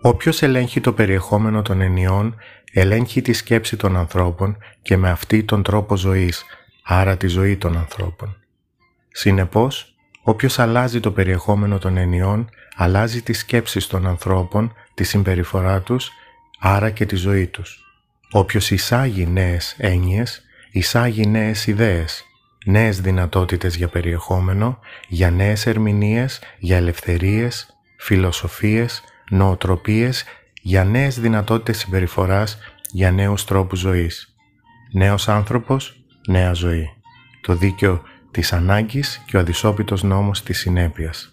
[0.00, 2.36] Όποιος ελέγχει το περιεχόμενο των ενιών,
[2.72, 6.44] ελέγχει τη σκέψη των ανθρώπων και με αυτή τον τρόπο ζωής,
[6.82, 8.36] άρα τη ζωή των ανθρώπων.
[9.12, 16.10] Συνεπώς, όποιος αλλάζει το περιεχόμενο των ενιών, αλλάζει τη σκέψη των ανθρώπων, τη συμπεριφορά τους,
[16.58, 17.82] άρα και τη ζωή τους.
[18.30, 22.24] Όποιος εισάγει νέες έννοιες, εισάγει νέες ιδέες,
[22.64, 30.24] νέες δυνατότητες για περιεχόμενο, για νέες ερμηνείες, για ελευθερίες, φιλοσοφίες, νοοτροπίες,
[30.62, 32.58] για νέες δυνατότητες συμπεριφοράς,
[32.90, 34.34] για νέους τρόπους ζωής.
[34.92, 36.88] Νέος άνθρωπος, νέα ζωή.
[37.40, 41.30] Το δίκαιο της ανάγκης και ο αδυσόπιτος νόμος της συνέπειας.